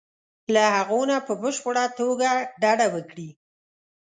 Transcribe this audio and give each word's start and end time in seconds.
له 0.53 0.63
هغو 0.75 0.99
نه 1.09 1.17
په 1.27 1.33
بشپړه 1.41 1.85
توګه 1.99 2.29
ډډه 2.61 2.87
وکړي. 2.95 3.29